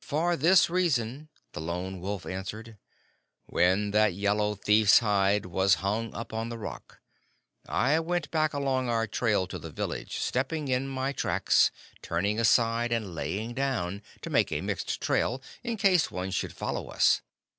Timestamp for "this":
0.38-0.70